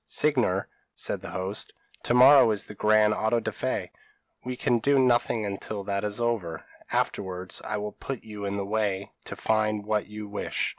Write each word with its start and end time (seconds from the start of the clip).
"Signor," 0.07 0.67
said 0.95 1.21
the 1.21 1.29
host, 1.29 1.73
"to 2.01 2.15
morrow 2.15 2.49
is 2.49 2.65
the 2.65 2.73
grand 2.73 3.13
auto 3.13 3.39
da 3.39 3.51
fe; 3.51 3.91
we 4.43 4.55
can 4.55 4.79
do 4.79 4.97
nothing 4.97 5.45
until 5.45 5.83
that 5.83 6.03
is 6.03 6.19
over; 6.19 6.65
afterwards, 6.91 7.61
I 7.63 7.77
will 7.77 7.91
put 7.91 8.23
you 8.23 8.43
in 8.45 8.57
the 8.57 8.65
way 8.65 9.11
to 9.25 9.35
find 9.35 9.81
out 9.81 9.87
what 9.87 10.07
you 10.07 10.27
wish. 10.27 10.69